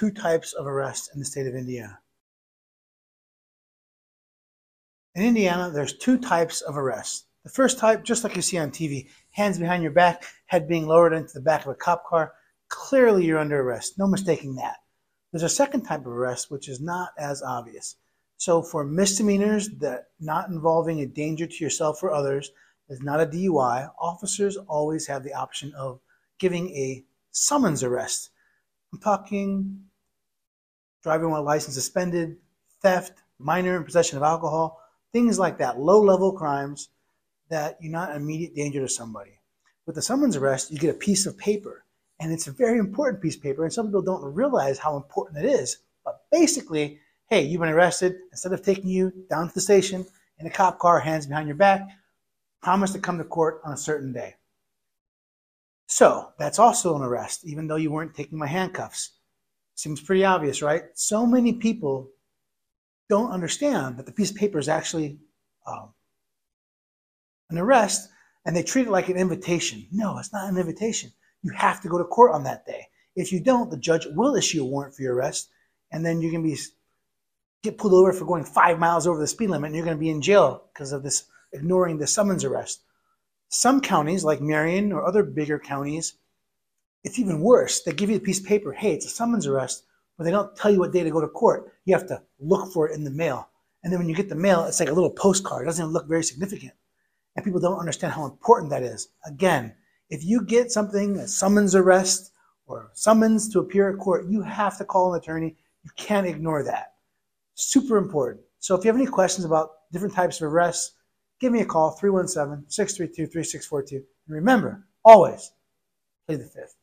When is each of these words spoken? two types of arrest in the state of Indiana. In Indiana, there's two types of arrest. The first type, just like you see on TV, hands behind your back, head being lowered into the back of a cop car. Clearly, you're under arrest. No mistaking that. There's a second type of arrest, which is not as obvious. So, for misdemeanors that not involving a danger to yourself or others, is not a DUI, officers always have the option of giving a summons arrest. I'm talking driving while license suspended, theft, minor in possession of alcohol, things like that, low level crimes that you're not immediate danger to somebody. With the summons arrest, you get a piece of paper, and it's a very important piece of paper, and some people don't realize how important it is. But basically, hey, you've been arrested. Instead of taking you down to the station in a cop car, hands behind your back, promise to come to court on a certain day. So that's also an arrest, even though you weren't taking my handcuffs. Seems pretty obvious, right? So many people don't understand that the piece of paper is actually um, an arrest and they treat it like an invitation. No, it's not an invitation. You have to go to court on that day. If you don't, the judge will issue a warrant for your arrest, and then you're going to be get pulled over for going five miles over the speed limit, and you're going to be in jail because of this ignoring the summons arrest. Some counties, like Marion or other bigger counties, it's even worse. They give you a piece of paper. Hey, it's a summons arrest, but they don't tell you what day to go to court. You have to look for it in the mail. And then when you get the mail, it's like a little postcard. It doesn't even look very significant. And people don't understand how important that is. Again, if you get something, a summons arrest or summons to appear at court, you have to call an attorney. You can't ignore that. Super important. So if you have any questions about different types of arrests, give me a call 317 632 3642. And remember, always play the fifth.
two 0.00 0.10
types 0.10 0.54
of 0.54 0.66
arrest 0.66 1.10
in 1.12 1.20
the 1.20 1.26
state 1.26 1.46
of 1.46 1.54
Indiana. 1.54 1.98
In 5.14 5.22
Indiana, 5.22 5.70
there's 5.70 5.92
two 5.92 6.16
types 6.16 6.62
of 6.62 6.78
arrest. 6.78 7.26
The 7.44 7.50
first 7.50 7.78
type, 7.78 8.02
just 8.02 8.24
like 8.24 8.34
you 8.34 8.40
see 8.40 8.56
on 8.56 8.70
TV, 8.70 9.08
hands 9.32 9.58
behind 9.58 9.82
your 9.82 9.92
back, 9.92 10.24
head 10.46 10.66
being 10.66 10.86
lowered 10.86 11.12
into 11.12 11.34
the 11.34 11.42
back 11.42 11.66
of 11.66 11.72
a 11.72 11.74
cop 11.74 12.06
car. 12.06 12.32
Clearly, 12.68 13.26
you're 13.26 13.38
under 13.38 13.60
arrest. 13.60 13.98
No 13.98 14.06
mistaking 14.06 14.54
that. 14.54 14.78
There's 15.32 15.42
a 15.42 15.50
second 15.50 15.82
type 15.82 16.00
of 16.00 16.06
arrest, 16.06 16.50
which 16.50 16.70
is 16.70 16.80
not 16.80 17.10
as 17.18 17.42
obvious. 17.42 17.96
So, 18.38 18.62
for 18.62 18.84
misdemeanors 18.84 19.68
that 19.80 20.06
not 20.18 20.48
involving 20.48 21.00
a 21.00 21.06
danger 21.06 21.46
to 21.46 21.62
yourself 21.64 22.02
or 22.02 22.10
others, 22.10 22.50
is 22.88 23.02
not 23.02 23.20
a 23.20 23.26
DUI, 23.26 23.90
officers 24.00 24.56
always 24.56 25.06
have 25.08 25.24
the 25.24 25.34
option 25.34 25.74
of 25.74 26.00
giving 26.38 26.70
a 26.70 27.04
summons 27.32 27.82
arrest. 27.82 28.30
I'm 28.94 28.98
talking 28.98 29.89
driving 31.02 31.30
while 31.30 31.42
license 31.42 31.74
suspended, 31.74 32.36
theft, 32.82 33.22
minor 33.38 33.76
in 33.76 33.84
possession 33.84 34.16
of 34.16 34.22
alcohol, 34.22 34.80
things 35.12 35.38
like 35.38 35.58
that, 35.58 35.78
low 35.78 36.00
level 36.00 36.32
crimes 36.32 36.88
that 37.48 37.78
you're 37.80 37.92
not 37.92 38.14
immediate 38.14 38.54
danger 38.54 38.80
to 38.80 38.88
somebody. 38.88 39.38
With 39.86 39.96
the 39.96 40.02
summons 40.02 40.36
arrest, 40.36 40.70
you 40.70 40.78
get 40.78 40.94
a 40.94 40.98
piece 40.98 41.26
of 41.26 41.36
paper, 41.36 41.84
and 42.20 42.32
it's 42.32 42.46
a 42.46 42.52
very 42.52 42.78
important 42.78 43.22
piece 43.22 43.36
of 43.36 43.42
paper, 43.42 43.64
and 43.64 43.72
some 43.72 43.86
people 43.86 44.02
don't 44.02 44.34
realize 44.34 44.78
how 44.78 44.96
important 44.96 45.44
it 45.44 45.48
is. 45.48 45.78
But 46.04 46.20
basically, 46.30 47.00
hey, 47.28 47.42
you've 47.42 47.60
been 47.60 47.70
arrested. 47.70 48.16
Instead 48.30 48.52
of 48.52 48.62
taking 48.62 48.88
you 48.88 49.12
down 49.28 49.48
to 49.48 49.54
the 49.54 49.60
station 49.60 50.06
in 50.38 50.46
a 50.46 50.50
cop 50.50 50.78
car, 50.78 51.00
hands 51.00 51.26
behind 51.26 51.48
your 51.48 51.56
back, 51.56 51.88
promise 52.62 52.92
to 52.92 52.98
come 52.98 53.18
to 53.18 53.24
court 53.24 53.60
on 53.64 53.72
a 53.72 53.76
certain 53.76 54.12
day. 54.12 54.36
So 55.86 56.32
that's 56.38 56.58
also 56.58 56.94
an 56.94 57.02
arrest, 57.02 57.44
even 57.44 57.66
though 57.66 57.76
you 57.76 57.90
weren't 57.90 58.14
taking 58.14 58.38
my 58.38 58.46
handcuffs. 58.46 59.10
Seems 59.80 60.02
pretty 60.02 60.26
obvious, 60.26 60.60
right? 60.60 60.82
So 60.92 61.24
many 61.24 61.54
people 61.54 62.10
don't 63.08 63.30
understand 63.30 63.96
that 63.96 64.04
the 64.04 64.12
piece 64.12 64.30
of 64.30 64.36
paper 64.36 64.58
is 64.58 64.68
actually 64.68 65.18
um, 65.66 65.94
an 67.48 67.56
arrest 67.56 68.10
and 68.44 68.54
they 68.54 68.62
treat 68.62 68.88
it 68.88 68.90
like 68.90 69.08
an 69.08 69.16
invitation. 69.16 69.86
No, 69.90 70.18
it's 70.18 70.34
not 70.34 70.50
an 70.50 70.58
invitation. 70.58 71.10
You 71.40 71.52
have 71.52 71.80
to 71.80 71.88
go 71.88 71.96
to 71.96 72.04
court 72.04 72.32
on 72.32 72.44
that 72.44 72.66
day. 72.66 72.88
If 73.16 73.32
you 73.32 73.40
don't, 73.40 73.70
the 73.70 73.78
judge 73.78 74.06
will 74.10 74.34
issue 74.36 74.62
a 74.62 74.66
warrant 74.66 74.94
for 74.94 75.00
your 75.00 75.14
arrest, 75.14 75.48
and 75.90 76.04
then 76.04 76.20
you're 76.20 76.30
going 76.30 76.44
to 76.44 76.50
be 76.50 76.60
get 77.62 77.78
pulled 77.78 77.94
over 77.94 78.12
for 78.12 78.26
going 78.26 78.44
five 78.44 78.78
miles 78.78 79.06
over 79.06 79.18
the 79.18 79.26
speed 79.26 79.48
limit, 79.48 79.68
and 79.68 79.76
you're 79.76 79.86
going 79.86 79.96
to 79.96 80.00
be 80.00 80.10
in 80.10 80.20
jail 80.20 80.64
because 80.74 80.92
of 80.92 81.02
this 81.02 81.24
ignoring 81.54 81.96
the 81.96 82.06
summons 82.06 82.44
arrest. 82.44 82.82
Some 83.48 83.80
counties, 83.80 84.24
like 84.24 84.42
Marion 84.42 84.92
or 84.92 85.06
other 85.06 85.22
bigger 85.22 85.58
counties, 85.58 86.18
it's 87.04 87.18
even 87.18 87.40
worse. 87.40 87.82
They 87.82 87.92
give 87.92 88.10
you 88.10 88.16
a 88.16 88.20
piece 88.20 88.40
of 88.40 88.46
paper. 88.46 88.72
Hey, 88.72 88.92
it's 88.92 89.06
a 89.06 89.08
summons 89.08 89.46
arrest, 89.46 89.84
but 90.16 90.24
they 90.24 90.30
don't 90.30 90.54
tell 90.56 90.70
you 90.70 90.78
what 90.78 90.92
day 90.92 91.02
to 91.02 91.10
go 91.10 91.20
to 91.20 91.28
court. 91.28 91.72
You 91.84 91.94
have 91.94 92.06
to 92.08 92.22
look 92.38 92.72
for 92.72 92.88
it 92.88 92.94
in 92.94 93.04
the 93.04 93.10
mail. 93.10 93.48
And 93.82 93.92
then 93.92 93.98
when 93.98 94.08
you 94.08 94.14
get 94.14 94.28
the 94.28 94.34
mail, 94.34 94.64
it's 94.64 94.80
like 94.80 94.90
a 94.90 94.94
little 94.94 95.10
postcard. 95.10 95.62
It 95.62 95.66
doesn't 95.66 95.82
even 95.82 95.92
look 95.92 96.08
very 96.08 96.22
significant. 96.22 96.72
And 97.34 97.44
people 97.44 97.60
don't 97.60 97.78
understand 97.78 98.12
how 98.12 98.26
important 98.26 98.70
that 98.70 98.82
is. 98.82 99.08
Again, 99.26 99.74
if 100.10 100.24
you 100.24 100.44
get 100.44 100.70
something, 100.72 101.16
a 101.16 101.28
summons 101.28 101.74
arrest 101.74 102.32
or 102.66 102.90
summons 102.92 103.48
to 103.50 103.60
appear 103.60 103.90
at 103.90 103.98
court, 103.98 104.26
you 104.28 104.42
have 104.42 104.76
to 104.78 104.84
call 104.84 105.14
an 105.14 105.20
attorney. 105.20 105.56
You 105.84 105.90
can't 105.96 106.26
ignore 106.26 106.62
that. 106.64 106.94
Super 107.54 107.96
important. 107.96 108.44
So 108.58 108.74
if 108.74 108.84
you 108.84 108.88
have 108.88 108.96
any 108.96 109.06
questions 109.06 109.46
about 109.46 109.70
different 109.92 110.14
types 110.14 110.40
of 110.40 110.52
arrests, 110.52 110.92
give 111.40 111.52
me 111.52 111.60
a 111.60 111.64
call 111.64 111.92
317 111.92 112.68
632 112.68 113.26
3642. 113.30 113.96
And 114.26 114.34
remember, 114.34 114.84
always 115.04 115.52
play 116.26 116.36
the 116.36 116.44
fifth. 116.44 116.76